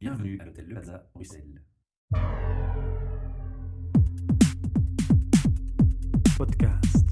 [0.00, 1.60] Bienvenue à l'hôtel Le Plaza, Bruxelles.
[6.36, 7.04] podcast.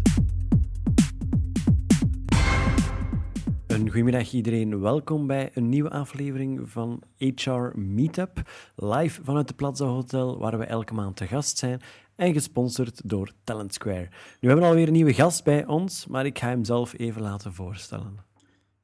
[3.67, 9.85] Een goedemiddag iedereen, welkom bij een nieuwe aflevering van HR Meetup, live vanuit de Plaza
[9.85, 11.81] Hotel, waar we elke maand te gast zijn
[12.17, 14.09] en gesponsord door Talent Square.
[14.41, 17.23] Nu hebben we alweer een nieuwe gast bij ons, maar ik ga hem zelf even
[17.23, 18.28] laten voorstellen.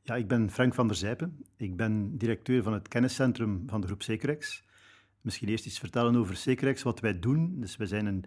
[0.07, 1.45] Ja, ik ben Frank van der Zijpen.
[1.57, 4.65] Ik ben directeur van het kenniscentrum van de groep Securex.
[5.21, 7.61] Misschien eerst iets vertellen over Securex, wat wij doen.
[7.61, 8.25] Dus wij zijn een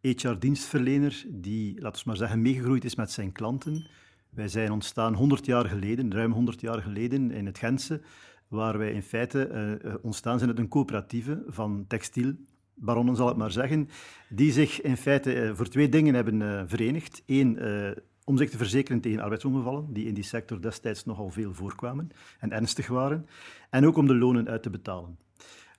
[0.00, 3.86] HR-dienstverlener die, laten we maar zeggen, meegegroeid is met zijn klanten.
[4.30, 8.00] Wij zijn ontstaan 100 jaar geleden, ruim 100 jaar geleden, in het Gentse,
[8.48, 12.34] waar wij in feite uh, ontstaan zijn uit een coöperatieve van textiel,
[12.74, 13.88] baronnen zal ik maar zeggen,
[14.28, 17.22] die zich in feite uh, voor twee dingen hebben verenigd.
[17.26, 17.58] Eén,
[18.30, 22.52] om zich te verzekeren tegen arbeidsongevallen, die in die sector destijds nogal veel voorkwamen en
[22.52, 23.26] ernstig waren,
[23.70, 25.18] en ook om de lonen uit te betalen.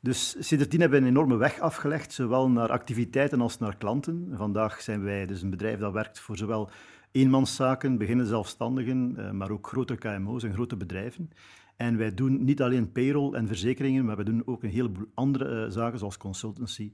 [0.02, 4.34] Dus sindsdien hebben we een enorme weg afgelegd, zowel naar activiteiten als naar klanten.
[4.34, 6.70] Vandaag zijn wij dus een bedrijf dat werkt voor zowel
[7.12, 11.30] eenmanszaken, beginnen zelfstandigen, eh, maar ook grote KMO's en grote bedrijven.
[11.75, 15.66] En wij doen niet alleen payroll en verzekeringen, maar we doen ook een heleboel andere
[15.66, 16.92] uh, zaken, zoals consultancy,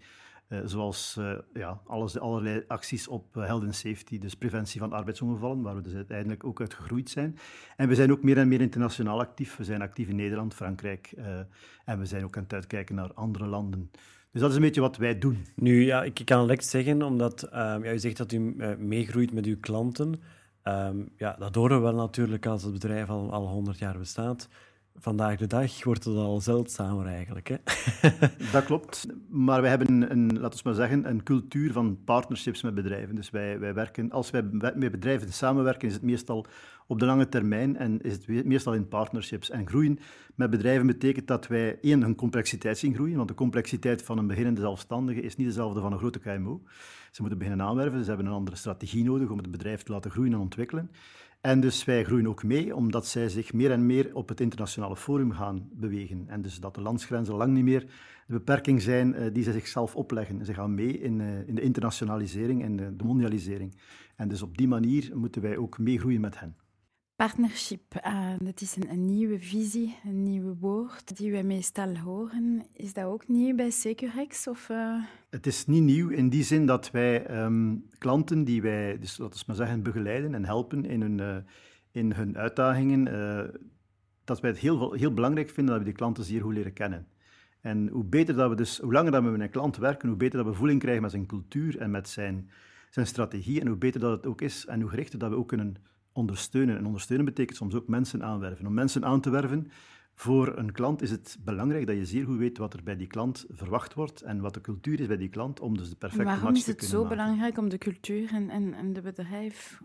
[0.49, 4.93] uh, zoals uh, ja, alles, allerlei acties op uh, health and safety, dus preventie van
[4.93, 7.37] arbeidsongevallen, waar we dus uiteindelijk ook uit gegroeid zijn.
[7.77, 9.55] En we zijn ook meer en meer internationaal actief.
[9.55, 11.13] We zijn actief in Nederland, Frankrijk
[11.85, 13.91] en we zijn ook aan het uitkijken naar andere landen.
[14.31, 15.45] Dus dat is een beetje wat wij doen.
[15.55, 18.39] Nu, ja, ik kan direct zeggen, omdat um, ja, u zegt dat u
[18.77, 20.21] meegroeit met uw klanten.
[20.63, 24.49] Um, ja, dat horen we wel natuurlijk als het bedrijf al, al 100 jaar bestaat
[24.99, 27.47] vandaag de dag wordt het al zeldzamer eigenlijk.
[27.47, 27.57] Hè?
[28.51, 29.07] dat klopt.
[29.29, 33.15] Maar wij hebben een, laten we maar zeggen, een cultuur van partnerships met bedrijven.
[33.15, 34.43] Dus wij, wij werken, als wij
[34.75, 36.45] met bedrijven samenwerken, is het meestal
[36.87, 39.49] op de lange termijn en is het meestal in partnerships.
[39.49, 39.99] En groeien
[40.35, 44.27] met bedrijven betekent dat wij één, hun complexiteit zien groeien, want de complexiteit van een
[44.27, 46.61] beginnende zelfstandige is niet dezelfde van een grote KMO.
[47.11, 50.11] Ze moeten beginnen aanwerven, ze hebben een andere strategie nodig om het bedrijf te laten
[50.11, 50.91] groeien en ontwikkelen.
[51.41, 54.95] En dus wij groeien ook mee, omdat zij zich meer en meer op het internationale
[54.95, 56.23] forum gaan bewegen.
[56.27, 57.81] En dus dat de landsgrenzen lang niet meer
[58.27, 60.45] de beperking zijn uh, die ze zichzelf opleggen.
[60.45, 63.77] Ze gaan mee in, uh, in de internationalisering en de mondialisering.
[64.15, 66.55] En dus op die manier moeten wij ook meegroeien met hen.
[67.17, 72.65] Partnership, uh, dat is een, nieuwe visie, een nieuw woord die we meestal horen.
[72.73, 74.47] Is dat ook nieuw bij Securex?
[74.47, 75.03] Of, uh...
[75.29, 79.39] Het is niet nieuw in die zin dat wij um, klanten die wij, dus laten
[79.39, 81.37] we maar zeggen, begeleiden en helpen in hun, uh,
[81.91, 83.03] in hun uitdagingen,
[84.23, 87.07] dat wij het heel, heel belangrijk vinden dat we die klanten zeer goed leren kennen.
[87.61, 90.17] En hoe, beter dat we dus, hoe langer dat we met een klant werken, hoe
[90.17, 92.49] beter dat we voeling krijgen met zijn cultuur en met zijn,
[92.89, 95.47] zijn strategie, en hoe beter dat het ook is en hoe gerichter dat we ook
[95.47, 95.75] kunnen
[96.17, 96.77] ondersteunen.
[96.77, 98.67] En ondersteunen betekent soms ook mensen aanwerven.
[98.67, 99.67] Om mensen aan te werven
[100.19, 103.07] voor een klant is het belangrijk dat je zeer goed weet wat er bij die
[103.07, 106.25] klant verwacht wordt en wat de cultuur is bij die klant, om dus de perfecte
[106.25, 107.17] match te Waarom is het zo maken.
[107.17, 109.81] belangrijk om de cultuur en, en, en de bedrijf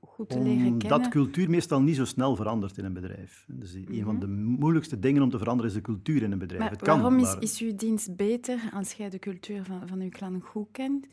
[0.00, 0.96] goed te leren kennen?
[0.96, 3.44] Omdat cultuur meestal niet zo snel verandert in een bedrijf.
[3.48, 3.94] Dus mm -hmm.
[3.94, 6.62] een van de moeilijkste dingen om te veranderen is de cultuur in een bedrijf.
[6.62, 7.42] Maar het kan, waarom is, maar...
[7.42, 11.06] is uw dienst beter als jij de cultuur van, van uw klant goed kent?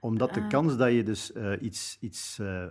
[0.00, 0.48] Omdat de uh...
[0.48, 2.64] kans dat je dus uh, iets, iets uh,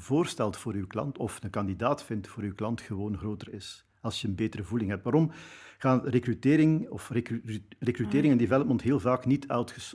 [0.00, 3.86] voorstelt voor uw klant of een kandidaat vindt voor uw klant gewoon groter is.
[4.00, 5.04] Als je een betere voeling hebt.
[5.04, 5.30] Waarom
[5.78, 9.46] gaan recrutering of recru recrutering en development heel vaak niet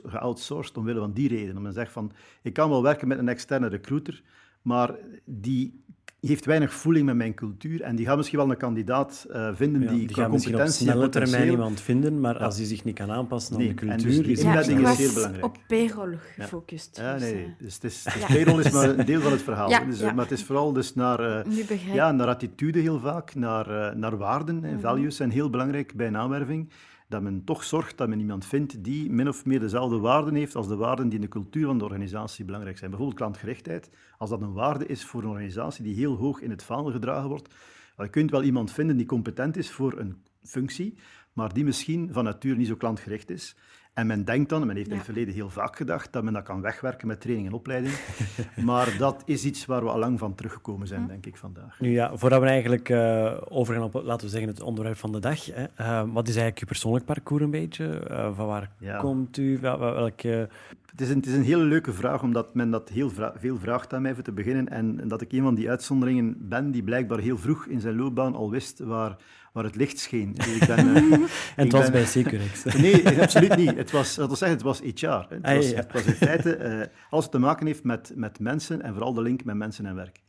[0.04, 1.56] geoutsourced omwille van die reden?
[1.56, 4.22] Om men zegt van, ik kan wel werken met een externe recruiter,
[4.62, 4.94] maar
[5.24, 5.84] die
[6.28, 9.82] heeft weinig voeling met mijn cultuur en die gaat misschien wel een kandidaat uh, vinden
[9.82, 12.56] ja, die, die qua gaat misschien op competentie snelle en termijn iemand vinden, maar als
[12.56, 15.12] hij zich niet kan aanpassen aan Nee, de cultuur, dus die is Ja, is zeer
[15.14, 15.44] belangrijk.
[15.44, 16.96] op payroll gefocust.
[16.96, 18.26] Ja, dus, nee, eh, dus het is, dus Ja.
[18.26, 19.68] payroll is maar een deel van het verhaal.
[19.86, 20.12] Dus, ja.
[20.12, 24.16] Maar het is vooral dus naar, eh, ja, naar attitude heel vaak, naar, eh, naar
[24.16, 24.64] waarden Mhm.
[24.64, 26.68] en values zijn heel belangrijk bij een aanwerving.
[27.08, 30.54] Dat men toch zorgt dat men iemand vindt die min of meer dezelfde waarden heeft
[30.54, 32.90] als de waarden die in de cultuur van de organisatie belangrijk zijn.
[32.90, 33.90] Bijvoorbeeld klantgerichtheid.
[34.18, 37.28] Als dat een waarde is voor een organisatie die heel hoog in het vaandel gedragen
[37.28, 37.54] wordt,
[37.96, 40.94] je kunt wel iemand vinden die competent is voor een functie,
[41.32, 43.56] maar die misschien van nature niet zo klantgericht is.
[43.94, 46.32] En men denkt dan, en men heeft in het verleden heel vaak gedacht, dat men
[46.32, 47.94] dat kan wegwerken met training en opleiding.
[48.64, 51.80] maar dat is iets waar we al lang van teruggekomen zijn, denk ik, vandaag.
[51.80, 55.18] Nu ja, voordat we eigenlijk uh, overgaan op, laten we zeggen, het onderwerp van de
[55.18, 55.46] dag.
[55.46, 58.06] Hè, uh, wat is eigenlijk uw persoonlijk parcours een beetje?
[58.10, 58.98] Uh, van waar Ja.
[58.98, 59.58] komt u?
[59.60, 60.48] Wel, wel- welke...
[60.90, 63.58] Het is, een, het is een hele leuke vraag, omdat men dat heel vra- veel
[63.58, 64.68] vraagt aan mij voor te beginnen.
[64.68, 67.96] En, en dat ik een van die uitzonderingen ben die blijkbaar heel vroeg in zijn
[67.96, 69.16] loopbaan al wist waar,
[69.54, 70.32] waar het licht scheen.
[70.34, 72.64] Dus ik ben, eh, En ik het was ben- bij Securex.
[72.74, 73.76] Nee, absoluut niet.
[73.76, 75.06] Het was, dat wil zeggen, het was HR.
[75.06, 75.34] hè.
[75.36, 75.76] Het, Ah, was, ja.
[75.76, 76.78] het was in feite eh,
[77.10, 79.94] alles wat te maken heeft met, met mensen en vooral de link met mensen en
[79.94, 80.22] werk.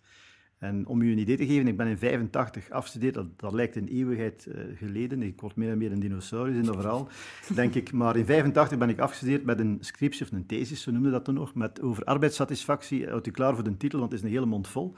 [0.58, 3.76] En om u een idee te geven, ik ben in 85 afgestudeerd, dat, dat lijkt
[3.76, 5.22] een eeuwigheid uh, geleden.
[5.22, 7.08] Ik word meer en meer een dinosaurus in dat verhaal,
[7.56, 7.92] denk ik.
[7.92, 11.26] Maar in 85 ben ik afgestudeerd met een scriptie of een thesis, zo noemde dat
[11.26, 13.08] toen nog, met, over arbeidssatisfactie.
[13.08, 14.96] Houdt u klaar voor de titel, want het is een hele mond vol.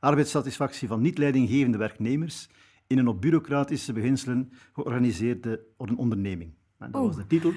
[0.00, 2.48] Arbeidssatisfactie van niet-leidinggevende werknemers
[2.90, 5.66] in een op bureaucratische beginselen georganiseerde
[5.96, 6.54] onderneming.
[6.80, 7.52] Dat was de titel.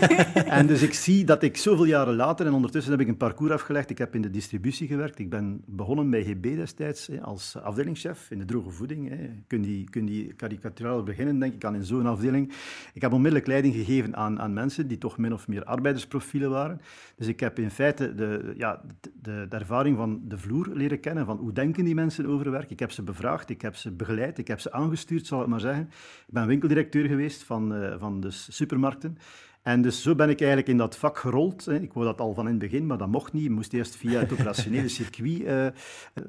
[0.58, 3.52] en dus ik zie dat ik zoveel jaren later, en ondertussen heb ik een parcours
[3.52, 8.30] afgelegd, ik heb in de distributie gewerkt, ik ben begonnen bij GB destijds als afdelingschef
[8.30, 9.08] in de droge voeding.
[9.08, 9.16] Hè.
[9.46, 12.52] Kun die, kun die karikaturaal beginnen, denk ik, aan in zo'n afdeling.
[12.94, 16.80] Ik heb onmiddellijk leiding gegeven aan, aan mensen die toch min of meer arbeidersprofielen waren.
[17.16, 18.82] Dus ik heb in feite de, ja,
[19.22, 22.70] de, de ervaring van de vloer leren kennen, van hoe denken die mensen over werk.
[22.70, 25.60] Ik heb ze bevraagd, ik heb ze begeleid, ik heb ze aangestuurd, zal ik maar
[25.60, 25.84] zeggen.
[26.26, 28.30] Ik ben winkeldirecteur geweest van, uh, van de
[28.62, 29.18] supermarkten.
[29.62, 31.68] En dus zo ben ik eigenlijk in dat vak gerold.
[31.68, 33.44] Ik wou dat al van in het begin, maar dat mocht niet.
[33.44, 35.66] Ik moest eerst via het operationele circuit uh,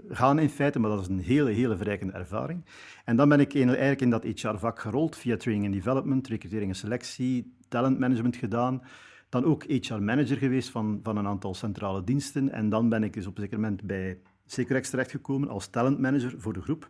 [0.10, 2.66] gaan in feite, maar dat is een hele, hele verrijkende ervaring.
[3.06, 6.76] En dan ben ik eigenlijk in dat HR-vak gerold via training and development, recrutering en
[6.76, 8.82] selectie, talentmanagement gedaan.
[9.30, 12.52] Dan ook HR-manager geweest van, van een aantal centrale diensten.
[12.52, 16.54] En dan ben ik dus op een zeker moment bij Securex terechtgekomen als talentmanager voor
[16.54, 16.90] de groep.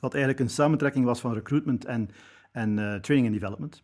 [0.00, 2.08] Wat eigenlijk een samentrekking was van recruitment en,
[2.52, 3.82] en uh, training and development.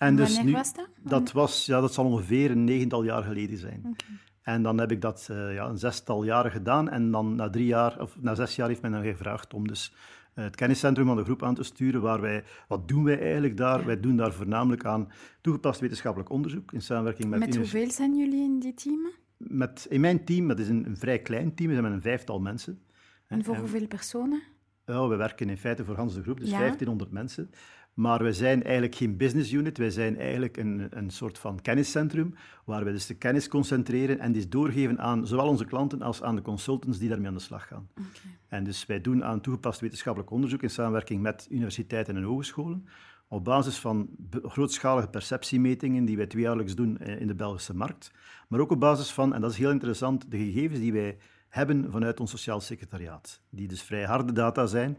[0.00, 0.88] En dus Wanneer nu, was dat?
[1.02, 3.96] Dat, was, ja, dat zal ongeveer een negental jaar geleden zijn.
[4.42, 6.88] En dan heb ik dat uh, ja, een zestal jaren gedaan.
[6.88, 9.94] En dan na drie jaar, of na zes jaar heeft men dan gevraagd om dus
[10.34, 12.00] uh, het kenniscentrum van de groep aan te sturen.
[12.00, 13.86] Waar wij, wat doen wij eigenlijk daar?
[13.86, 15.08] Wij doen daar voornamelijk aan
[15.40, 17.38] toegepast wetenschappelijk onderzoek in samenwerking met...
[17.38, 19.08] Met hoeveel zijn jullie in die team?
[19.36, 22.02] Met, in mijn team, dat is een, een vrij klein team, we zijn met een
[22.02, 22.82] vijftal mensen.
[23.26, 24.42] En voor hoeveel personen?
[24.86, 27.50] Ja, we werken in feite voor Hans de Groep, dus 1500 mensen.
[27.94, 32.34] Maar we zijn eigenlijk geen business unit, wij zijn eigenlijk een, een soort van kenniscentrum,
[32.64, 36.36] waar we dus de kennis concentreren en die doorgeven aan zowel onze klanten als aan
[36.36, 37.88] de consultants die daarmee aan de slag gaan.
[37.90, 38.04] Okay.
[38.48, 42.86] En dus wij doen aan toegepast wetenschappelijk onderzoek in samenwerking met universiteiten en hogescholen,
[43.28, 44.08] op basis van
[44.42, 48.12] grootschalige perceptiemetingen die wij tweejaarlijks doen eh, in de Belgische markt,
[48.48, 51.90] maar ook op basis van, en dat is heel interessant, de gegevens die wij hebben
[51.90, 54.98] vanuit ons sociaal secretariaat, die dus vrij harde data zijn,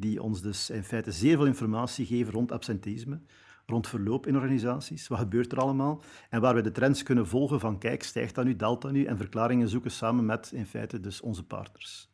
[0.00, 3.20] die ons dus in feite zeer veel informatie geven rond absenteïsme,
[3.66, 7.60] rond verloop in organisaties, wat gebeurt er allemaal, en waar we de trends kunnen volgen
[7.60, 11.00] van kijk, stijgt dat nu, daalt dat nu, en verklaringen zoeken samen met in feite
[11.00, 12.08] dus onze partners.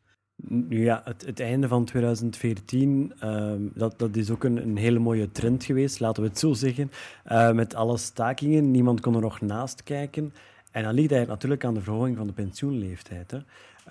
[0.69, 5.31] Ja, het, het einde van 2014, ehm, dat, dat is ook een, een hele mooie
[5.31, 6.91] trend geweest, laten we het zo zeggen.
[7.31, 10.33] Uh, met alle stakingen, niemand kon er nog naast kijken.
[10.71, 13.31] En dan ligt hij natuurlijk aan de verhoging van de pensioenleeftijd.
[13.31, 13.39] Hè.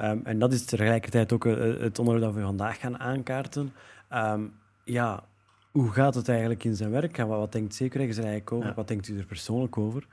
[0.02, 3.72] Um, en dat is tegelijkertijd ook uh, het onderwerp dat we vandaag gaan aankaarten.
[4.12, 4.52] Um,
[4.84, 5.24] ja,
[5.70, 7.16] hoe gaat het eigenlijk in zijn werk?
[7.16, 8.74] Wat, wat denkt Zekerrechts er eigenlijk over?
[8.74, 10.06] Wat denkt u er persoonlijk over?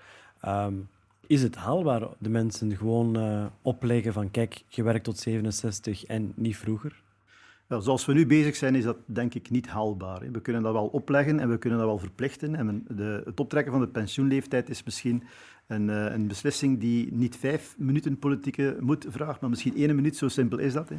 [0.47, 0.89] Um,
[1.27, 6.31] is het haalbaar de mensen gewoon uh, opleggen van kijk, je werkt tot 67 en
[6.35, 7.01] niet vroeger?
[7.67, 10.21] Ja, zoals we nu bezig zijn, is dat denk ik niet haalbaar.
[10.21, 10.31] Hè.
[10.31, 12.55] We kunnen dat wel opleggen en we kunnen dat wel verplichten.
[12.55, 15.23] En de, het optrekken van de pensioenleeftijd is misschien
[15.67, 20.17] een, uh, een, beslissing die niet vijf minuten politieke moed vraagt, maar misschien één minuut,
[20.17, 20.89] zo simpel is dat.
[20.89, 20.95] Hè.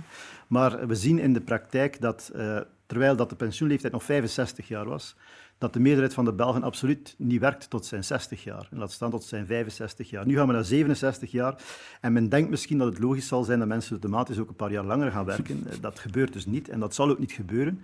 [0.47, 4.89] Maar we zien in de praktijk dat, uh, terwijl dat de pensioenleeftijd nog 65 jaar
[4.89, 5.17] was,
[5.59, 8.69] dat de meerderheid van de Belgen absoluut niet werkt tot zijn 60 jaar.
[8.71, 10.27] En laat staan tot zijn 65 jaar.
[10.27, 11.63] Nu gaan we naar 67 jaar.
[12.01, 14.73] En men denkt misschien dat het logisch zal zijn dat mensen automatisch ook een paar
[14.73, 15.53] jaar langer gaan werken.
[15.65, 17.81] Eh, dat gebeurt dus niet en dat zal ook niet gebeuren.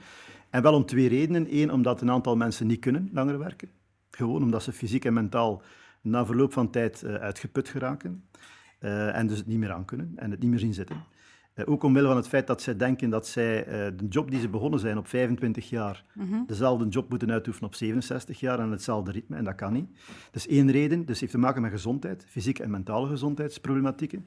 [0.51, 1.47] En wel om twee redenen.
[1.51, 3.69] Eén, omdat een aantal mensen niet kunnen langer werken.
[4.11, 5.63] Gewoon omdat ze fysiek en mentaal
[6.01, 8.25] na verloop van tijd uh, uitgeput geraken.
[8.81, 10.97] Uh, en dus het niet meer aan kunnen en het niet meer zien zitten.
[11.55, 13.65] Uh, ook omwille van het feit dat zij denken dat zij
[13.97, 16.45] de job die ze begonnen zijn op 25 jaar, mm -hmm.
[16.47, 19.37] dezelfde job moeten uitoefenen op 67 jaar en hetzelfde ritme.
[19.37, 19.89] En dat kan niet.
[20.07, 20.99] Dat is één reden.
[20.99, 24.27] Dus het heeft te maken met gezondheid, fysieke en mentale gezondheidsproblematieken.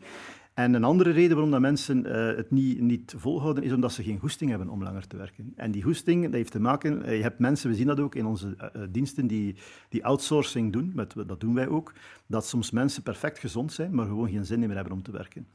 [0.54, 4.04] En een andere reden waarom dat mensen uh, het niet, niet volhouden, is omdat ze
[4.04, 5.54] geen goesting hebben om langer te werken.
[5.56, 7.06] En die goesting, dat heeft te maken...
[7.06, 9.56] Uh, je hebt mensen, we zien dat ook in onze uh, diensten, die,
[9.90, 11.94] die outsourcing doen, met, dat doen wij ook,
[12.28, 15.48] dat soms mensen perfect gezond zijn, maar gewoon geen zin meer hebben om te werken.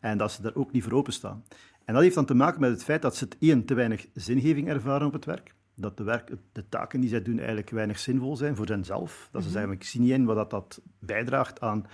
[0.00, 1.44] En dat ze daar ook niet voor openstaan.
[1.84, 4.06] En dat heeft dan te maken met het feit dat ze het één, te weinig
[4.14, 5.54] zingeving ervaren op het werk.
[5.74, 9.28] Dat de, werk, de taken die zij doen eigenlijk weinig zinvol zijn voor henzelf.
[9.32, 11.86] Dat ze zeggen, ik zie niet in wat dat, dat bijdraagt aan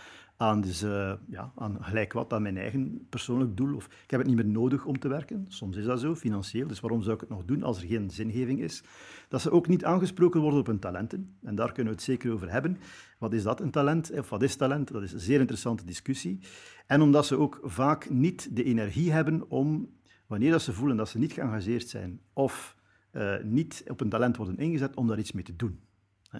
[0.44, 3.74] aan, dus, uh, ja, aan gelijk wat aan mijn eigen persoonlijk doel.
[3.76, 5.44] Of ik heb het niet meer nodig om te werken.
[5.48, 6.66] Soms is dat zo, financieel.
[6.66, 8.82] Dus waarom zou ik het nog doen als er geen zingeving is?
[9.28, 11.36] Dat ze ook niet aangesproken worden op hun talenten.
[11.42, 12.78] En daar kunnen we het zeker over hebben.
[13.18, 14.10] Wat is dat, een talent?
[14.10, 14.92] Of wat is talent?
[14.92, 16.40] Dat is een zeer interessante discussie.
[16.86, 19.88] En omdat ze ook vaak niet de energie hebben om,
[20.26, 22.76] wanneer dat ze voelen dat ze niet geëngageerd zijn of
[23.12, 25.80] uh, niet op een talent worden ingezet, om daar iets mee te doen.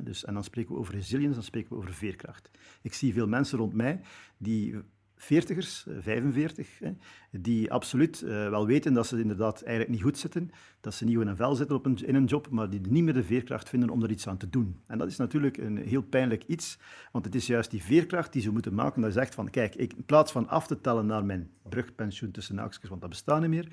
[0.02, 2.50] Dus, en dan spreken we over resilience, dan spreken we over veerkracht.
[2.82, 4.00] Ik zie veel mensen rond mij
[4.36, 4.74] die
[5.16, 6.92] veertigers, 45, hè,
[7.30, 11.20] die absoluut uh, wel weten dat ze inderdaad eigenlijk niet goed zitten, dat ze niet
[11.20, 13.68] in een vel zitten op een, in een job, maar die niet meer de veerkracht
[13.68, 14.80] vinden om er iets aan te doen.
[14.86, 16.78] En dat is natuurlijk een heel pijnlijk iets,
[17.12, 19.92] want het is juist die veerkracht die ze moeten maken, dat zegt van, kijk, ik,
[19.92, 23.50] in plaats van af te tellen naar mijn brugpensioen tussen haakjes, want dat bestaat niet
[23.50, 23.68] meer,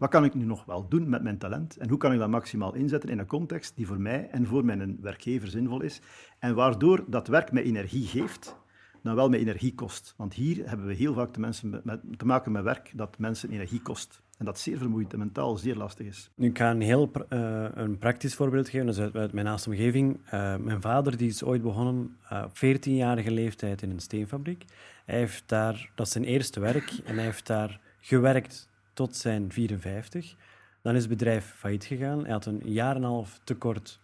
[0.00, 2.28] wat kan ik nu nog wel doen met mijn talent en hoe kan ik dat
[2.28, 6.00] maximaal inzetten in een context die voor mij en voor mijn werkgever zinvol is
[6.38, 8.56] en waardoor dat werk mij energie geeft,
[9.02, 10.14] dan wel met energie kost.
[10.16, 11.82] Want hier hebben we heel vaak te, mensen
[12.16, 14.22] te maken met werk dat mensen energie kost.
[14.38, 16.30] En dat zeer vermoeiend en mentaal zeer lastig is.
[16.34, 19.70] Nu, ik ga een heel uh, een praktisch voorbeeld geven, dat is uit, mijn naaste
[19.70, 20.16] omgeving.
[20.24, 24.64] Uh, mijn vader die is ooit begonnen uh, op 14-jarige leeftijd in een steenfabriek.
[25.04, 29.52] Hij heeft daar, dat is zijn eerste werk, en hij heeft daar gewerkt tot zijn
[29.52, 30.34] 54.
[30.82, 32.22] Dan is het bedrijf failliet gegaan.
[32.22, 34.00] Hij had een jaar en een half tekort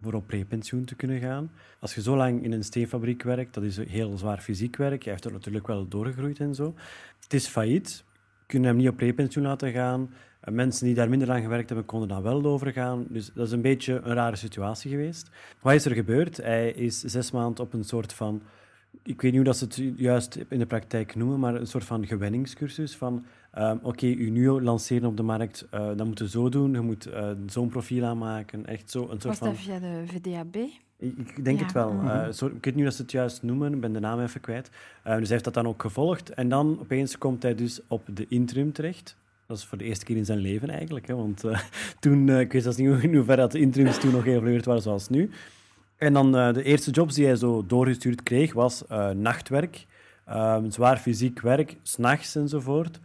[0.00, 1.50] voor op prepensioen te kunnen gaan.
[1.80, 5.02] Als je zo lang in een steenfabriek werkt, dat is heel zwaar fysiek werk.
[5.02, 6.74] Hij heeft er natuurlijk wel doorgegroeid en zo.
[7.20, 8.04] Het is failliet.
[8.46, 10.10] Kunnen hem niet op prepensioen laten gaan.
[10.50, 13.06] Mensen die daar minder lang gewerkt hebben, konden dan wel overgaan.
[13.08, 15.30] Dus dat is een beetje een rare situatie geweest.
[15.60, 16.36] Wat is er gebeurd?
[16.36, 18.42] Hij is zes maanden op een soort van...
[19.08, 21.84] Ik weet niet hoe dat ze het juist in de praktijk noemen, maar een soort
[21.84, 23.24] van gewenningscursus van
[23.58, 26.72] Um, Oké, okay, u nu lanceren op de markt, uh, dat moet je zo doen.
[26.72, 28.66] Je moet uh, zo'n profiel aanmaken.
[28.66, 29.48] Echt zo, een soort Was van...
[29.48, 30.56] dat via de VDAB?
[30.98, 31.64] Ik, denk ja.
[31.64, 31.92] het wel.
[31.92, 34.40] Uh, zo, ik weet niet of ze het juist noemen, ik ben de naam even
[34.40, 34.70] kwijt.
[35.02, 36.30] dus hij heeft dat dan ook gevolgd.
[36.30, 39.16] En dan opeens komt hij dus op de interim terecht.
[39.46, 41.06] Dat is voor de eerste keer in zijn leven eigenlijk.
[41.06, 41.44] Hè, want
[42.00, 45.08] toen, ik weet zelfs niet in hoeverre dat de interims toen nog geëvalueerd waren zoals
[45.08, 45.30] nu.
[45.98, 49.86] En dan de eerste jobs die hij zo doorgestuurd kreeg, was nachtwerk.
[50.28, 53.00] Ehm, zwaar fysiek werk, s'nachts enzovoort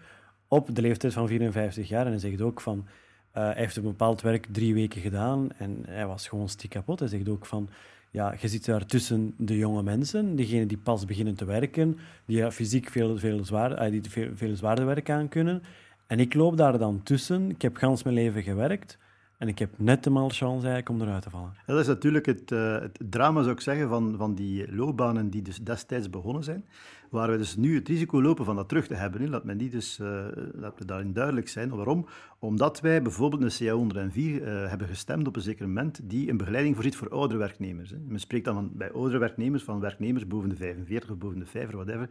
[0.47, 2.05] op de leeftijd van 54 jaar.
[2.05, 5.83] En hij zegt ook van, uh, hij heeft een bepaald werk drie weken gedaan en
[5.87, 6.99] hij was gewoon stiek kapot.
[6.99, 7.69] Hij zegt ook van,
[8.11, 12.51] ja, je zit daar tussen de jonge mensen, diegenen die pas beginnen te werken, die
[12.51, 14.01] fysiek veel, veel, zwaar, die
[14.35, 15.63] veel zwaarder werk aan kunnen.
[16.07, 17.49] En ik loop daar dan tussen.
[17.49, 18.97] Ik heb gans mijn leven gewerkt.
[19.43, 21.53] En ik heb net de malchance eigenlijk om eruit te vallen.
[21.65, 25.41] Dat is natuurlijk het, uh, het, drama, zou ik zeggen, van, van die loopbanen die
[25.41, 26.65] dus destijds begonnen zijn.
[27.09, 29.29] Waar we dus nu het risico lopen van dat terug te hebben.
[29.29, 31.69] Laat, men niet dus, uh, laat we daarin duidelijk zijn.
[31.69, 32.07] Waarom?
[32.39, 36.37] Omdat wij bijvoorbeeld een CA 104 uh, hebben gestemd op een zeker moment die een
[36.37, 37.89] begeleiding voorziet voor oudere werknemers.
[37.89, 37.97] Hè.
[38.07, 41.45] Men spreekt dan van, bij oudere werknemers van werknemers boven de 45 of boven de
[41.45, 42.09] 5 of whatever.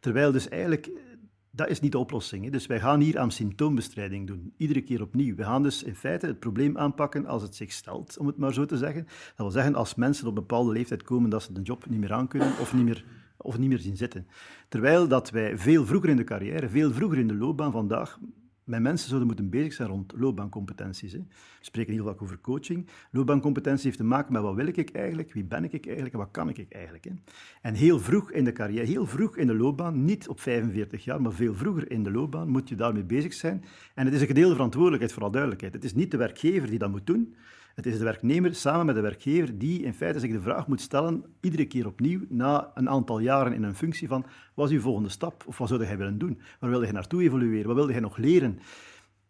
[0.00, 0.90] Terwijl dus eigenlijk
[1.58, 2.50] dat is niet de oplossing.
[2.50, 5.34] Dus wij gaan hier aan symptoombestrijding doen, iedere keer opnieuw.
[5.34, 8.52] We gaan dus in feite het probleem aanpakken als het zich stelt, om het maar
[8.52, 9.02] zo te zeggen.
[9.04, 12.00] Dat wil zeggen, als mensen op een bepaalde leeftijd komen dat ze de job niet
[12.00, 13.04] meer aankunnen of niet meer,
[13.36, 14.26] of niet meer zien zitten.
[14.68, 18.18] Terwijl dat wij veel vroeger in de carrière, veel vroeger in de loopbaan vandaag
[18.68, 21.12] met mensen zouden moeten bezig zijn rond loopbaancompetenties.
[21.12, 21.18] Hè.
[21.18, 21.24] We
[21.60, 22.86] spreken heel vaak over coaching.
[23.10, 26.30] Loopbaancompetentie heeft te maken met wat wil ik eigenlijk, wie ben ik eigenlijk en wat
[26.30, 27.04] kan ik eigenlijk.
[27.04, 27.10] Hè.
[27.62, 31.22] En heel vroeg in de carrière, heel vroeg in de loopbaan, niet op 45 jaar,
[31.22, 33.64] maar veel vroeger in de loopbaan, moet je daarmee bezig zijn.
[33.94, 35.74] En het is een gedeelde verantwoordelijkheid, vooral duidelijkheid.
[35.74, 37.34] Het is niet de werkgever die dat moet doen,
[37.78, 40.80] het is de werknemer samen met de werkgever die in feite zich de vraag moet
[40.80, 44.80] stellen, iedere keer opnieuw, na een aantal jaren in een functie van, wat is uw
[44.80, 45.44] volgende stap?
[45.46, 46.40] Of wat zou hij willen doen?
[46.60, 47.66] Waar wil hij naartoe evolueren?
[47.66, 48.58] Wat wil hij nog leren?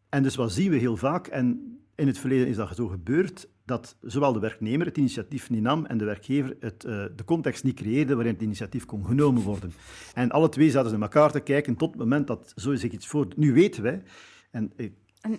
[0.09, 3.49] En dus wat zien we heel vaak, en in het verleden is dat zo gebeurd,
[3.65, 7.65] dat zowel de werknemer het initiatief niet nam en de werkgever het, uh, de context
[7.65, 9.73] niet creëerde waarin het initiatief kon genomen worden.
[10.15, 12.93] En alle twee zaten ze naar elkaar te kijken tot het moment dat zo zich
[12.93, 13.27] iets voor.
[13.37, 14.03] Nu weten wij,
[14.51, 14.91] en is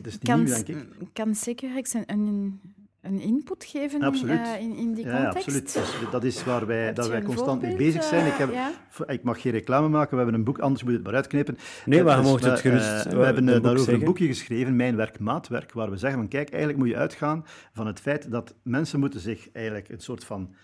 [0.01, 0.87] niet kan, nieuw, denk ik.
[1.13, 2.59] Kan zeker een, een
[3.01, 5.21] een input geven uh, in, in, die context?
[5.21, 5.73] Ja, absoluut.
[5.73, 8.25] Dus dat is waar wij, dat wij constant mee bezig zijn.
[8.25, 8.71] Ik, heb, ja?
[9.07, 11.57] ik mag geen reclame maken, we hebben een boek, anders moet je het maar uitknippen.
[11.85, 13.93] Nee, maar je dus, mogen het gerust uh, We hebben daarover zeggen.
[13.93, 17.45] een boekje geschreven, Mijn werk, maatwerk, waar we zeggen van kijk, eigenlijk moet je uitgaan
[17.73, 20.55] van het feit dat mensen moeten zich eigenlijk een soort van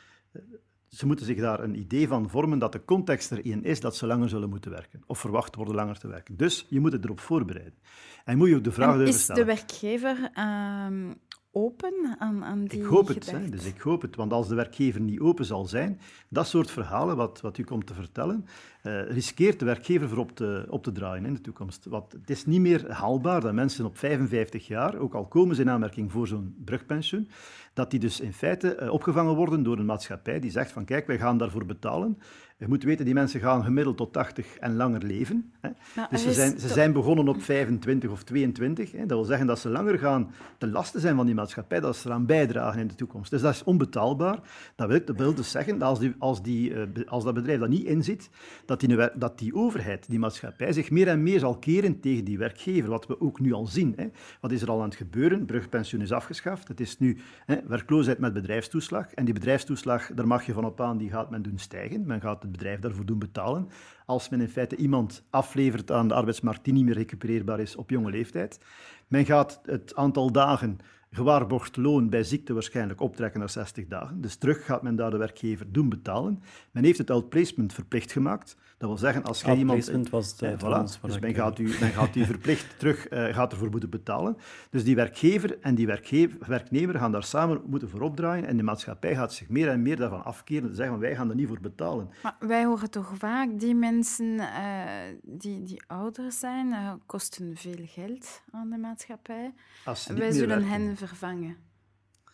[0.88, 4.08] ze moeten zich daar een idee van vormen dat de context erin is dat ze
[4.08, 5.04] langer zullen moeten werken.
[5.06, 6.38] Of verwacht worden langer te werken.
[6.38, 7.80] Dus je moet het erop voorbereiden.
[8.26, 9.48] En moet je ook de vraag durven stellen.
[9.48, 11.12] Is de werkgever uh,
[11.56, 14.16] open aan, aan die Ik hoop het, hè, dus ik hoop het.
[14.16, 17.88] Want als de werkgever niet open zal zijn, dat soort verhalen wat, wat u komt
[17.88, 18.46] te vertellen,
[18.84, 21.86] uh, riskeert de werkgever voor op te, op te draaien in de toekomst.
[21.86, 25.62] Want het is niet meer haalbaar dat mensen op 55 jaar, ook al komen ze
[25.62, 27.30] in aanmerking voor zo'n brugpensioen,
[27.76, 31.08] dat die dus in feite uh, opgevangen worden door een maatschappij die zegt van kijk,
[31.08, 32.18] wij gaan daarvoor betalen.
[32.58, 35.54] Je moet weten, die mensen gaan gemiddeld tot 80 en langer leven.
[35.60, 35.70] Hè.
[36.10, 38.92] dus ze zijn, ze zijn begonnen op 25 of 22.
[38.92, 38.98] Hè.
[38.98, 42.08] Dat wil zeggen dat ze langer gaan ten laste zijn van die maatschappij, dat ze
[42.08, 43.32] eraan bijdragen in de toekomst.
[43.32, 44.40] Dus dat is onbetaalbaar.
[44.76, 47.60] Dat wil, dat wil dus zeggen dat als, die, als, die, uh, als dat bedrijf
[47.60, 48.30] dat niet inziet,
[48.66, 52.38] dat die, dat die overheid, die maatschappij, zich meer en meer zal keren tegen die
[52.38, 52.90] werkgever.
[52.90, 53.94] Wat we ook nu al zien.
[53.96, 54.08] Hè.
[54.42, 55.46] Wat is er al aan het gebeuren?
[55.46, 56.68] Brugpensioen is afgeschaft.
[56.68, 59.14] Het is nu, hè, werkloosheid met bedrijfstoeslag.
[59.14, 62.06] En die bedrijfstoeslag, daar mag je van op aan, die gaat men doen stijgen.
[62.06, 63.70] Men gaat het bedrijf daarvoor doen betalen.
[64.06, 67.90] Als men in feite iemand aflevert aan de arbeidsmarkt die niet meer recupereerbaar is op
[67.90, 68.60] jonge leeftijd.
[69.08, 70.78] Men gaat het aantal dagen
[71.12, 74.22] gewaarborgd loon bij ziekte waarschijnlijk optrekken naar 60 dagen.
[74.22, 76.42] Dus terug gaat men daar de werkgever doen betalen.
[76.72, 78.58] Men heeft het outplacement verplicht gemaakt.
[78.78, 79.70] Dat wil zeggen, als je iemand...
[79.70, 81.02] Outplacement was het, Eh, eh, voilà.
[81.02, 84.38] Dus men ik- gaat, u, men gaat u verplicht terug eh, gaat ervoor moeten betalen.
[84.70, 88.46] Dus die werkgever en die werkgever, werknemer gaan daar samen moeten voor opdraaien.
[88.46, 90.70] En de maatschappij gaat zich meer en meer daarvan afkeren.
[90.70, 92.10] Te zeggen, van, wij gaan er niet voor betalen.
[92.24, 94.84] Maar wij horen toch vaak die mensen eh,
[95.24, 99.54] die, die ouder zijn, eh, kosten veel geld aan de maatschappij.
[99.86, 100.68] Als ze niet Wij zullen werken.
[100.86, 101.56] hen vervangen.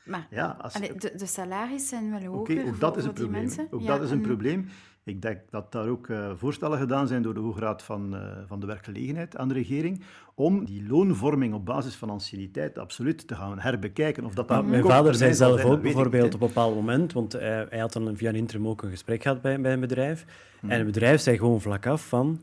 [0.05, 3.03] Maar Ja, als, allee, de, de salarissen zijn wel Oké, hoger ook dat voor, is
[3.03, 3.41] een voor die probleem.
[3.43, 3.67] mensen.
[3.71, 4.67] Ook Ja, dat is een en- probleem.
[5.03, 8.21] Ik denk dat daar ook eh, voorstellen gedaan zijn door de Hoge Raad van, eh,
[8.47, 10.03] van de Werkgelegenheid aan de regering
[10.35, 14.25] om die loonvorming op basis van anciëniteit absoluut te gaan herbekijken.
[14.25, 17.33] Of dat mijn vader zei zelf ook dat ik bijvoorbeeld op een bepaald moment, want
[17.33, 20.25] eh, hij had dan via een interim ook een gesprek gehad bij, bij een bedrijf.
[20.59, 20.69] Hmm.
[20.69, 22.39] En het bedrijf zei gewoon vlak af van,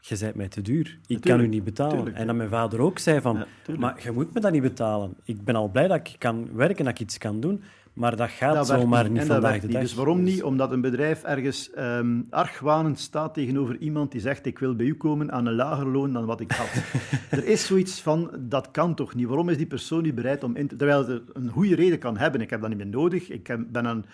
[0.00, 0.98] je bent mij te duur.
[1.06, 1.96] Ik kan u niet betalen.
[1.96, 4.62] tuurlijk, en dan mijn vader ook zei van, Ja, maar je moet me dat niet
[4.62, 5.14] betalen.
[5.24, 7.62] Ik ben al blij dat ik kan werken, dat ik iets kan doen,
[7.92, 9.24] maar dat gaat Dat zomaar niet.
[9.24, 9.80] vandaag de dag.
[9.80, 10.42] Dus waarom niet?
[10.42, 14.94] Omdat een bedrijf ergens ehm argwanend staat tegenover iemand die zegt ik wil bij u
[14.94, 16.82] komen aan een lager loon dan wat ik had.
[17.38, 19.26] er is zoiets van, dat kan toch niet?
[19.26, 20.76] Waarom is die persoon niet bereid om in te...
[20.76, 22.40] Terwijl het een goede reden kan hebben.
[22.40, 23.28] Ik heb dat niet meer nodig.
[23.28, 24.04] Ik ben aan...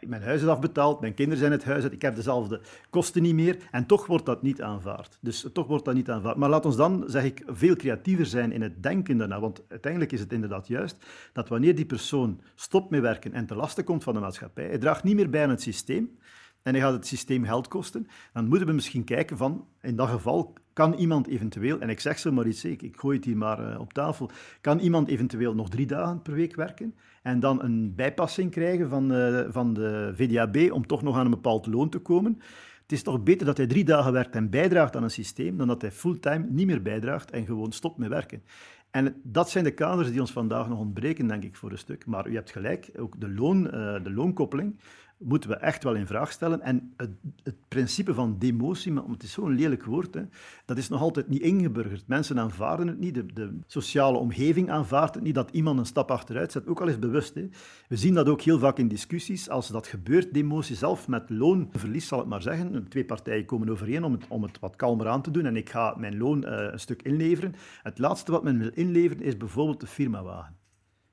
[0.00, 3.34] Mijn huis is afbetaald, mijn kinderen zijn het huis uit, ik heb dezelfde kosten niet
[3.34, 3.56] meer.
[3.70, 5.18] En toch wordt dat niet aanvaard.
[5.20, 6.36] Dus toch wordt dat niet aanvaard.
[6.36, 9.40] Maar laat ons dan, zeg ik, veel creatiever zijn in het denken daarna.
[9.40, 13.54] Want uiteindelijk is het inderdaad juist dat wanneer die persoon stopt met werken en te
[13.54, 16.18] lasten komt van de maatschappij, hij draagt niet meer bij aan het systeem,
[16.62, 20.08] en hij gaat het systeem geld kosten, dan moeten we misschien kijken van, in dat
[20.08, 23.36] geval, kan iemand eventueel, en ik zeg zo maar iets, ik, ik gooi het hier
[23.36, 24.30] maar eh, op tafel,
[24.60, 29.12] kan iemand eventueel nog drie dagen per week werken en dan een bijpassing krijgen van,
[29.12, 32.38] eh, van de VDAB om toch nog aan een bepaald loon te komen?
[32.82, 35.66] Het is toch beter dat hij drie dagen werkt en bijdraagt aan een systeem, dan
[35.66, 38.42] dat hij fulltime niet meer bijdraagt en gewoon stopt met werken.
[38.90, 42.06] En dat zijn de kaders die ons vandaag nog ontbreken, denk ik, voor een stuk.
[42.06, 44.80] Maar u hebt gelijk, ook de, loon, eh, de loonkoppeling
[45.24, 46.60] moeten we echt wel in vraag stellen.
[46.60, 47.10] En het,
[47.42, 50.22] het principe van demotie, maar het is zo'n lelijk woord, hè,
[50.64, 52.06] dat is nog altijd niet ingeburgerd.
[52.06, 56.10] Mensen aanvaarden het niet, de, de sociale omgeving aanvaardt het niet, dat iemand een stap
[56.10, 57.34] achteruit zet, ook al is bewust.
[57.34, 57.48] Hè.
[57.88, 62.06] We zien dat ook heel vaak in discussies, als dat gebeurt, demotie zelf met loonverlies,
[62.06, 62.88] zal ik maar zeggen.
[62.88, 65.70] Twee partijen komen overeen om het, om het wat kalmer aan te doen en ik
[65.70, 67.54] ga mijn loon eh, een stuk inleveren.
[67.82, 70.56] Het laatste wat men wil inleveren is bijvoorbeeld de firmawagen.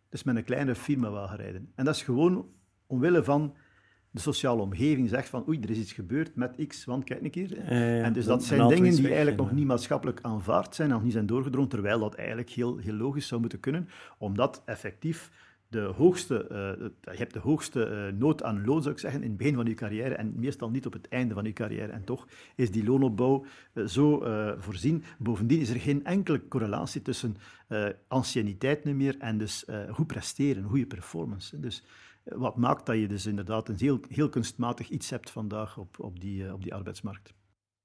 [0.10, 1.72] Dus met een kleine firmawagen rijden.
[1.76, 2.46] En dat is gewoon
[2.88, 3.56] omwille van
[4.20, 7.30] de sociale omgeving zegt van oei, er is iets gebeurd met X, want kijk een
[7.30, 7.58] keer.
[7.58, 11.04] Eh, en dus dat zijn dingen die eigenlijk en, nog niet maatschappelijk aanvaard zijn, nog
[11.04, 15.30] niet zijn doorgedrongen, terwijl dat eigenlijk heel, heel logisch zou moeten kunnen, omdat effectief
[15.70, 19.28] de hoogste, eh, je hebt de hoogste eh, nood aan loon, zou ik zeggen, in
[19.28, 21.92] het begin van je carrière en meestal niet op het einde van je carrière.
[21.92, 24.24] En toch is die loonopbouw eh, zo
[24.58, 25.04] voorzien.
[25.18, 27.36] Bovendien is er geen enkele correlatie tussen
[28.08, 31.60] anciëniteit nu meer en dus goed presteren, goede performance.
[31.60, 31.84] Dus
[32.24, 36.20] wat maakt dat je dus inderdaad een heel, heel kunstmatig iets hebt vandaag op, op,
[36.20, 37.34] die, eh, op die arbeidsmarkt.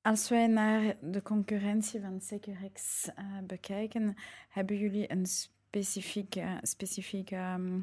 [0.02, 4.14] Als wij naar de concurrentie van Securex eh, bekijken,
[4.48, 7.80] hebben jullie een specifieke, specifieke ehm,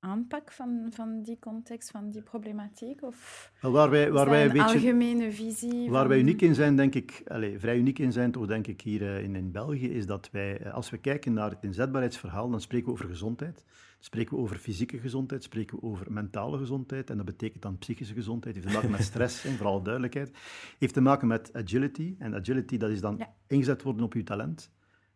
[0.00, 3.02] aanpak van, van die context, van die problematiek?
[3.02, 4.74] Of Waar wij, waar wij een beetje...
[4.74, 5.90] algemene visie?
[5.90, 8.66] Waar van- wij uniek in zijn, denk ik, allez, vrij uniek in zijn, toch denk
[8.66, 12.50] ik hier eh, in, in België, is dat wij, als we kijken naar het inzetbaarheidsverhaal,
[12.50, 13.64] dan spreken we over gezondheid.
[14.00, 18.14] Spreken we over fysieke gezondheid, spreken we over mentale gezondheid, en dat betekent dan psychische
[18.14, 20.30] gezondheid, heeft te maken met stress, en vooral duidelijkheid.
[20.78, 23.34] Heeft te maken met agility, en agility dat is dan Ja.
[23.46, 24.70] ingezet worden op je talent,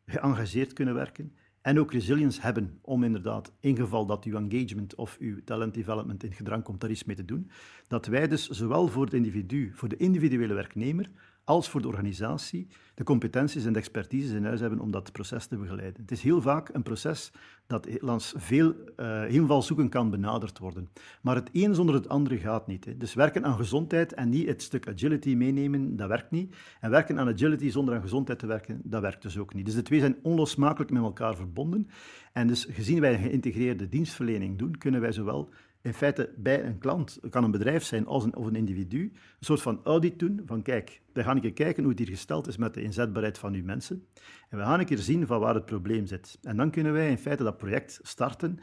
[0.06, 5.16] geëngageerd kunnen werken, en ook resilience hebben om inderdaad, in geval dat uw engagement of
[5.20, 7.50] uw talent development in gedrang komt, daar iets mee te doen.
[7.86, 11.10] Dat wij dus zowel voor het individu, voor de individuele werknemer,
[11.44, 15.46] als voor de organisatie de competenties en de expertises in huis hebben om dat proces
[15.46, 16.02] te begeleiden.
[16.02, 17.32] Het is heel vaak een proces
[17.66, 20.88] dat langs veel uh, invalshoeken kan benaderd worden.
[21.22, 22.84] Maar het een zonder het andere gaat niet.
[22.84, 22.96] Hè.
[22.96, 26.56] Dus werken aan gezondheid en niet het stuk agility meenemen, dat werkt niet.
[26.80, 29.64] En werken aan agility zonder aan gezondheid te werken, dat werkt dus ook niet.
[29.64, 31.88] Dus de twee zijn onlosmakelijk met elkaar verbonden.
[32.32, 35.50] En dus gezien wij een geïntegreerde dienstverlening doen, kunnen wij zowel
[35.82, 39.00] in feite bij een klant, het kan een bedrijf zijn als een, of een individu,
[39.02, 42.46] een soort van audit doen van kijk, we gaan een kijken hoe het hier gesteld
[42.46, 44.06] is met de inzetbaarheid van uw mensen.
[44.48, 46.38] En we gaan een keer zien van waar het probleem zit.
[46.42, 48.58] En dan kunnen wij in feite dat project starten.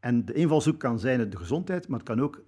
[0.00, 2.42] En de invalshoek kan zijn de gezondheid, maar het kan ook,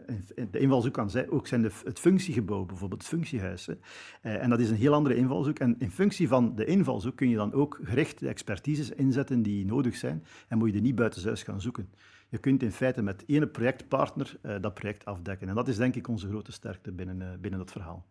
[0.51, 3.67] de invalshoek kan zijn, ook zijn de, het functiegebouw, bijvoorbeeld het functiehuis.
[3.67, 3.75] Hè.
[4.31, 5.59] En dat is een heel andere invalshoek.
[5.59, 9.67] En in functie van de invalshoek kun je dan ook gericht de expertises inzetten die
[9.67, 11.89] nodig zijn en moet je er niet buitenshuis gaan zoeken.
[12.33, 15.49] Je kunt in feite met één projectpartner uh, dat project afdekken.
[15.49, 18.05] En dat is denk ik onze grote sterkte binnen, uh, binnen dat verhaal.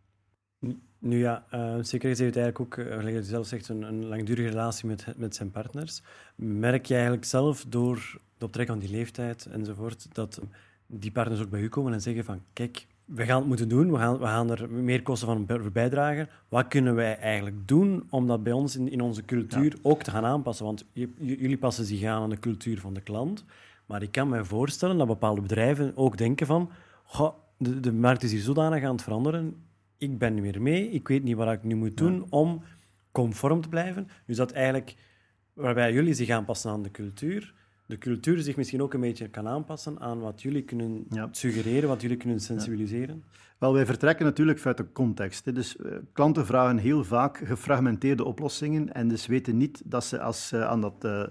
[1.00, 4.88] Nu ja, uh, zeker heeft eigenlijk ook, uh, je zelf zegt, een, een, langdurige relatie
[4.88, 6.02] met, met zijn partners.
[6.36, 10.42] Merk je eigenlijk zelf door de optrekken van die leeftijd enzovoort, dat
[10.86, 13.92] die partners ook bij u komen en zeggen van, kijk, we gaan het moeten doen,
[13.92, 16.30] we gaan, we gaan er meer kosten van bijdragen.
[16.50, 20.12] Wat kunnen wij eigenlijk doen om dat bij ons in, in onze cultuur ook te
[20.12, 20.66] gaan aanpassen?
[20.66, 20.86] Want
[21.18, 23.46] jullie passen zich aan aan de cultuur van de klant.
[23.92, 26.70] Maar ik kan me voorstellen dat bepaalde bedrijven ook denken van...
[27.58, 29.56] de, de markt is hier zodanig aan het veranderen.
[29.98, 30.90] Ik ben niet meer mee.
[30.90, 32.64] Ik weet niet wat ik nu moet doen om
[33.12, 34.08] conform te blijven.
[34.26, 34.96] Dus dat eigenlijk,
[35.54, 37.54] waarbij jullie zich aanpassen aan de cultuur
[37.92, 42.02] de cultuur zich misschien ook een beetje kan aanpassen aan wat jullie kunnen suggereren, wat
[42.02, 43.24] jullie kunnen sensibiliseren?
[43.62, 45.56] Wel, wij vertrekken natuurlijk vanuit de context.
[45.56, 50.48] Dus uh, klanten vragen heel vaak gefragmenteerde oplossingen en dus weten niet dat ze als
[50.48, 51.24] ze aan dat uh,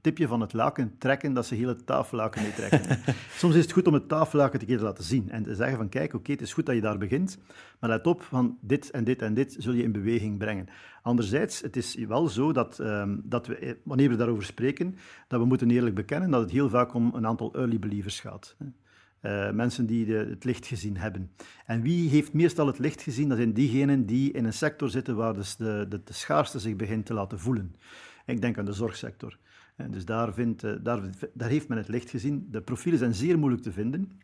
[0.00, 2.98] tipje van het laken trekken, dat ze hele tafellaken mee trekken.
[3.40, 5.88] Soms is het goed om het tafellaken te keer laten zien en te zeggen van
[5.88, 7.38] kijk, oké, het is goed dat je daar begint,
[7.80, 10.68] maar let op, van dit en dit en dit zul je in beweging brengen.
[11.02, 14.96] Anderzijds, het is wel zo dat, uh, dat we, eh, wanneer we daarover spreken,
[15.28, 18.56] dat we moeten eerlijk bekennen dat het heel vaak om een aantal early believers gaat.
[19.22, 21.30] Uh, mensen die de, het licht gezien hebben.
[21.66, 23.28] En wie heeft meestal het licht gezien?
[23.28, 26.76] Dat zijn diegenen die in een sector zitten waar dus de, de, de schaarste zich
[26.76, 27.74] begint te laten voelen.
[28.26, 29.38] Ik denk aan de zorgsector.
[29.76, 31.02] En dus daar, vindt, uh, daar,
[31.34, 32.48] daar heeft men het licht gezien.
[32.50, 34.20] De profielen zijn zeer moeilijk te vinden.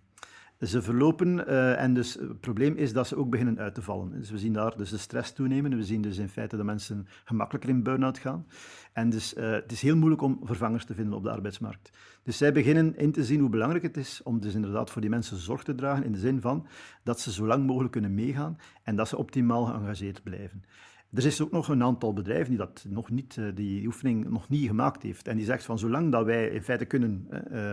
[0.61, 4.11] Ze verlopen uh, en dus het probleem is dat ze ook beginnen uit te vallen.
[4.13, 5.77] Dus we zien daar dus de stress toenemen.
[5.77, 8.47] We zien dus in feite dat mensen gemakkelijker in burn-out gaan.
[8.93, 11.91] En dus uh, het is heel moeilijk om vervangers te vinden op de arbeidsmarkt.
[12.23, 15.11] Dus zij beginnen in te zien hoe belangrijk het is om dus inderdaad voor die
[15.11, 16.67] mensen zorg te dragen in de zin van
[17.03, 20.65] dat ze zo lang mogelijk kunnen meegaan en dat ze optimaal geëngageerd blijven.
[21.13, 24.49] Er is ook nog een aantal bedrijven die dat nog niet, uh, die oefening nog
[24.49, 25.29] niet gemaakt heeft.
[25.29, 27.73] En die zegt van zolang dat wij in feite kunnen uh,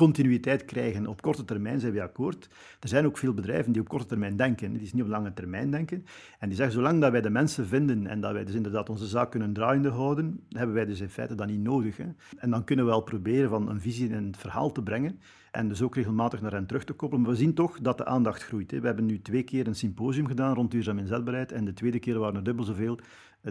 [0.00, 2.48] continuïteit krijgen op korte termijn, zijn we akkoord.
[2.80, 5.70] Er zijn ook veel bedrijven die op korte termijn denken, die niet op lange termijn
[5.70, 6.04] denken.
[6.38, 9.06] En die zeggen, zolang dat wij de mensen vinden en dat wij dus inderdaad onze
[9.06, 11.98] zaak kunnen draaiende houden, hebben wij dus in feite dat niet nodig.
[12.36, 15.18] En dan kunnen we wel proberen van een visie in het verhaal te brengen
[15.50, 17.22] en dus ook regelmatig naar hen terug te koppelen.
[17.24, 18.70] Maar we zien toch dat de aandacht groeit.
[18.70, 18.80] Hè.
[18.80, 22.18] We hebben nu twee keer een symposium gedaan rond duurzaam inzetbaarheid en de tweede keer
[22.18, 22.98] waren er dubbel zoveel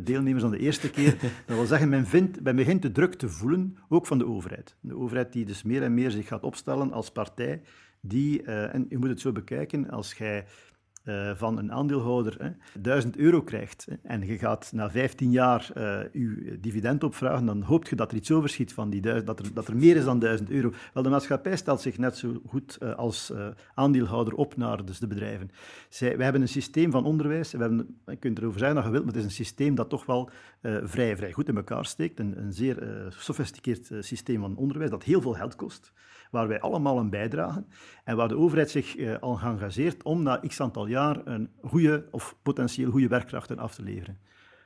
[0.03, 1.17] deelnemers dan de eerste keer.
[1.45, 4.75] Dat wil zeggen, men, vindt, men begint de druk te voelen, ook van de overheid.
[4.79, 7.61] De overheid die dus meer en meer zich gaat opstellen als partij
[8.01, 10.45] die, uh, en je moet het zo bekijken, als jij
[11.09, 12.49] uh, van een aandeelhouder hè,
[12.81, 17.89] 1000 euro krijgt en je gaat na 15 jaar uh, je dividend opvragen, dan hoopt
[17.89, 20.19] je dat er iets overschiet van die duizend, dat er, dat er meer is dan
[20.19, 20.73] 1000 euro.
[20.93, 23.33] Wel, de maatschappij stelt zich net zo goed uh, als
[23.73, 25.51] aandeelhouder op naar dus de bedrijven.
[25.89, 28.89] Zij, we hebben een systeem van onderwijs, we hebben, je kunt erover zijn dat je
[28.89, 30.29] wilt, maar het is een systeem dat toch wel
[30.61, 32.19] vrij, vrij goed in elkaar steekt.
[32.19, 35.93] Een, een zeer sofisticeerd systeem van onderwijs dat heel veel geld kost
[36.29, 37.67] waar wij allemaal een bijdragen
[38.03, 42.07] en waar de overheid zich uh, al engageert om na x aantal jaar een goede
[42.11, 44.19] of potentieel goede werkkrachten af te leveren.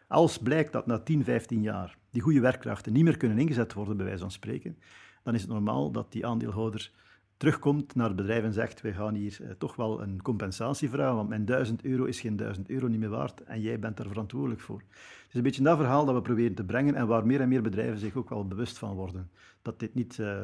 [0.08, 3.98] Als blijkt dat na 10, 15 jaar die goede werkkrachten niet meer kunnen ingezet worden,
[3.98, 4.78] bij wijze van spreken,
[5.24, 6.92] dan is het normaal dat die aandeelhouder
[7.38, 11.16] terugkomt naar het bedrijf en zegt, wij gaan hier uh, toch wel een compensatie vragen,
[11.16, 14.08] want mijn 1000 euro is geen 1000 euro niet meer waard en jij bent daar
[14.08, 14.80] verantwoordelijk voor.
[14.80, 17.50] Het is een beetje dat verhaal dat we proberen te brengen en waar meer en
[17.50, 19.30] meer bedrijven zich ook wel bewust van worden.
[19.62, 20.42] Dat dit niet uh,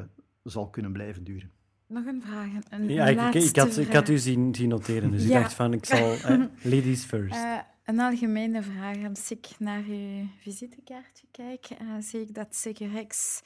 [0.49, 1.51] zal kunnen blijven duren.
[1.87, 2.49] Nog een vraag.
[2.69, 5.27] Een, ja, ik, ik, had, ik had u zien, zien noteren, dus ja.
[5.27, 6.13] ik dacht van, ik zal...
[6.23, 7.35] Eh, ladies first.
[7.35, 8.97] Uh, een algemene vraag.
[9.07, 13.41] Als ik naar uw visitekaartje kijk, uh, zie ik dat Securex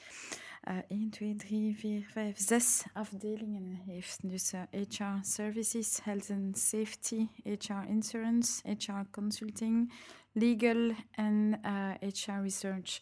[0.68, 4.18] uh, 1, 2, 3, 4, 5, 6 afdelingen heeft.
[4.22, 9.92] Dus HR Services, Health and Safety, HR Insurance, HR Consulting,
[10.32, 11.60] Legal en
[12.00, 13.00] HR Research.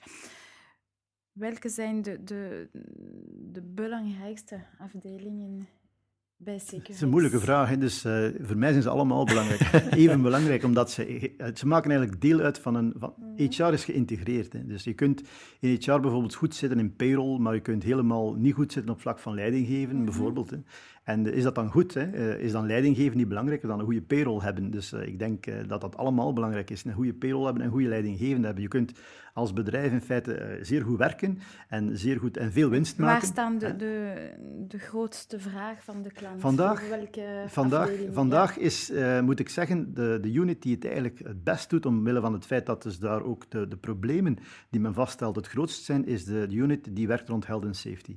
[1.33, 2.69] Welke zijn de, de,
[3.53, 5.69] de belangrijkste afdelingen
[6.37, 6.87] bij Securex?
[6.87, 7.69] Dat is een moeilijke vraag.
[7.69, 7.79] Hè?
[7.79, 9.61] Dus, uh, voor mij zijn ze allemaal belangrijk.
[9.95, 12.95] Even belangrijk, omdat ze, ze maken eigenlijk deel uit van een...
[12.97, 14.53] Van, HR is geïntegreerd.
[14.53, 14.67] Hè?
[14.67, 15.23] Dus je kunt
[15.61, 19.01] in HR bijvoorbeeld goed zitten in payroll, maar je kunt helemaal niet goed zitten op
[19.01, 20.51] vlak van leidinggeven, mm bijvoorbeeld.
[20.51, 20.59] Hè?
[21.03, 21.95] En is dat dan goed?
[21.95, 22.11] Hè?
[22.11, 24.71] Eh, is dan leidinggeven niet belangrijker dan een goede payroll hebben?
[24.71, 26.85] Dus uh, ik denk dat dat allemaal belangrijk is.
[26.85, 28.63] Een goede payroll hebben en een goede leidinggevende hebben.
[28.63, 28.93] Je kunt
[29.35, 31.39] als bedrijf in feite zeer goed werken
[31.69, 33.15] en, zeer goed, en veel winst maken.
[33.15, 34.15] Waar staan de, de,
[34.69, 36.41] de grootste vraag van de klant?
[36.41, 36.83] Vandaag,
[37.47, 41.87] vandaag, vandaag is, moet ik zeggen, de, de unit die het eigenlijk het best doet,
[41.87, 44.37] omwille van het feit dat dus daar ook de, de problemen
[44.71, 47.77] die men vaststelt het grootst zijn, is de, de unit die werkt rond health and
[47.77, 48.17] safety.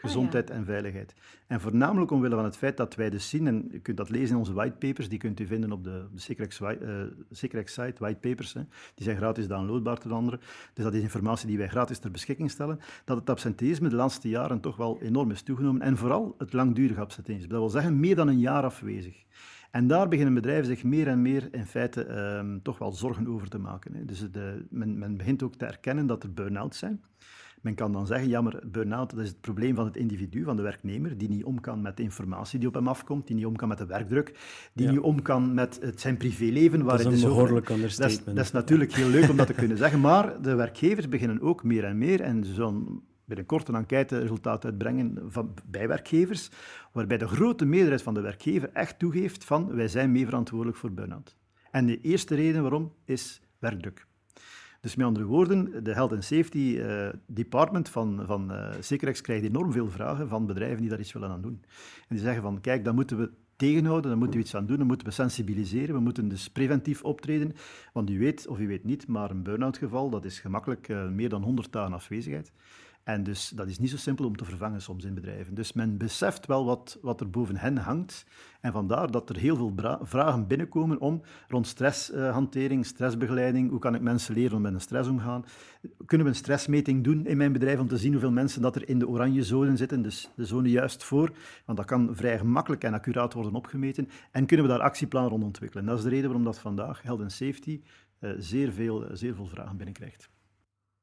[0.00, 1.14] Gezondheid en veiligheid.
[1.46, 4.30] En voornamelijk omwille van het feit dat wij dus zien, en u kunt dat lezen
[4.30, 6.20] in onze whitepapers, die kunt u vinden op de, de
[7.30, 8.62] Secrex-site, whitepapers, hè.
[8.94, 10.38] die zijn gratis downloadbaar ten andere.
[10.74, 14.28] Dus dat is informatie die wij gratis ter beschikking stellen, dat het absenteïsme de laatste
[14.28, 17.48] jaren toch wel enorm is toegenomen, en vooral het langdurige absenteïsme.
[17.48, 19.24] Dat wil zeggen meer dan een jaar afwezig.
[19.70, 23.48] En daar beginnen bedrijven zich meer en meer in feite ehm, toch wel zorgen over
[23.48, 23.94] te maken.
[23.94, 24.04] Hè.
[24.04, 27.02] Dus de, men, men begint ook te erkennen dat er burn-outs zijn.
[27.60, 30.56] Men kan dan zeggen, ja, maar burn-out dat is het probleem van het individu, van
[30.56, 33.46] de werknemer, die niet om kan met de informatie die op hem afkomt, die niet
[33.46, 34.38] om kan met de werkdruk,
[34.74, 34.92] die Ja.
[34.92, 36.84] niet om kan met het, zijn privéleven.
[36.84, 38.36] Dat is een zoveel- behoorlijk dat is, understatement.
[38.36, 41.64] dat is natuurlijk heel leuk om dat te kunnen zeggen, maar de werkgevers beginnen ook
[41.64, 46.50] meer en meer, en ze zullen binnenkort een enquêteresultaat uitbrengen van, bij werkgevers,
[46.92, 50.92] waarbij de grote meerderheid van de werkgever echt toegeeft van wij zijn mee verantwoordelijk voor
[50.92, 51.36] burn-out.
[51.70, 54.06] En de eerste reden waarom is werkdruk.
[54.80, 59.72] Dus met andere woorden, de Health and Safety eh, Department van, van eh krijgt enorm
[59.72, 61.60] veel vragen van bedrijven die daar iets willen aan doen.
[62.08, 64.78] En die zeggen van, kijk, dat moeten we tegenhouden, daar moeten we iets aan doen,
[64.78, 67.52] dan moeten we sensibiliseren, we moeten dus preventief optreden.
[67.92, 71.08] Want u weet, of u weet niet, maar een burn-out geval, dat is gemakkelijk eh,
[71.08, 72.52] meer dan 100 dagen afwezigheid.
[73.10, 75.54] En dus dat is niet zo simpel om te vervangen soms in bedrijven.
[75.54, 78.26] Dus men beseft wel wat, wat er boven hen hangt.
[78.60, 83.70] En vandaar dat er heel veel vragen binnenkomen om rond stresshantering, stressbegeleiding.
[83.70, 85.44] Hoe kan ik mensen leren om met een stress omgaan?
[86.06, 88.88] Kunnen we een stressmeting doen in mijn bedrijf om te zien hoeveel mensen dat er
[88.88, 91.30] in de oranje zone zitten, dus de zone juist voor?
[91.64, 94.08] Want dat kan vrij gemakkelijk en accuraat worden opgemeten.
[94.30, 95.86] En kunnen we daar actieplannen rond ontwikkelen?
[95.86, 97.80] Dat is de reden waarom dat vandaag Health and Safety
[98.18, 100.30] eh, zeer, veel, zeer veel vragen binnenkrijgt.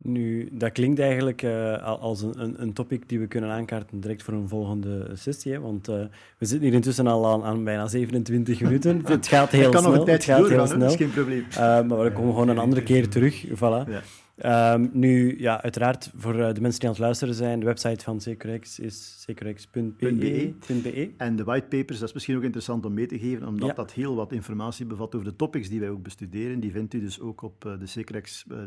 [0.03, 3.99] Nu, dat klinkt eigenlijk eh, al- als een, een, een topic die we kunnen aankaarten
[3.99, 5.51] direct voor een volgende sessie.
[5.51, 5.59] Hè?
[5.59, 5.95] Want eh,
[6.37, 9.01] we zitten hier intussen al aan, aan bijna 27 minuten.
[9.05, 9.91] Het gaat heel kan snel.
[9.91, 10.79] nog een het tijdje gaat heel snel.
[10.79, 11.45] dat is geen probleem.
[11.49, 13.45] Eh, maar we komen gewoon een andere keer terug.
[13.47, 13.89] Voilà.
[13.89, 14.01] Ja.
[14.37, 18.21] Ehm, nu, ja, uiteraard, voor de mensen die aan het luisteren zijn, de website van
[18.21, 20.53] Securex is securex.be.
[20.83, 21.09] .be.
[21.17, 23.73] En de whitepapers, dat is misschien ook interessant om mee te geven, omdat Ja.
[23.73, 26.59] dat heel wat informatie bevat over de topics die wij ook bestuderen.
[26.59, 27.77] Die vindt u dus ook op de
[28.47, 28.57] eh,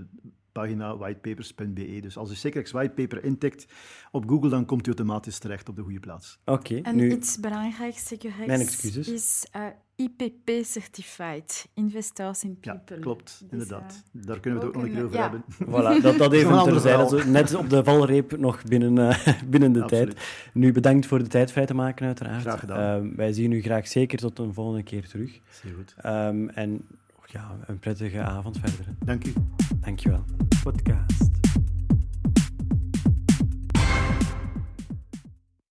[0.52, 1.98] pagina whitepapers.be.
[2.00, 3.66] Dus als u Secrex whitepaper intikt
[4.10, 6.38] op Google, dan komt u automatisch terecht op de goede plaats.
[6.44, 7.10] Oké, En nu...
[7.12, 8.12] iets belangrijks,
[8.46, 9.08] excuses.
[9.08, 9.62] is eh,
[9.96, 12.98] IPP-certified, Investors in Ja, People.
[12.98, 14.02] klopt, Dus, inderdaad.
[14.14, 15.22] eh, Daar kunnen we het ook nog een keer over ja.
[15.22, 15.44] hebben.
[15.64, 19.82] Voilà, dat, dat is even terzijde, net op de valreep nog binnen, eh, binnen de
[19.82, 20.10] Absoluut.
[20.10, 20.50] tijd.
[20.52, 22.40] Nu bedankt voor de tijd vrij te maken, uiteraard.
[22.40, 23.02] Graag gedaan.
[23.04, 25.40] Ehm, wij zien u graag zeker tot een volgende keer terug.
[25.50, 25.94] Zeer goed.
[25.98, 26.86] Ehm, en
[27.32, 28.94] ja, een prettige avond verder.
[29.04, 29.32] Dank u.
[29.80, 30.24] Dankjewel.
[30.62, 31.30] Podcast.